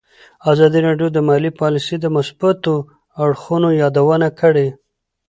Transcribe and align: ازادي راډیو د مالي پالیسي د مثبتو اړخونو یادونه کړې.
ازادي 0.51 0.79
راډیو 0.87 1.07
د 1.13 1.17
مالي 1.27 1.51
پالیسي 1.59 1.95
د 2.01 2.05
مثبتو 2.15 2.73
اړخونو 3.23 3.69
یادونه 3.81 4.27
کړې. 4.39 4.67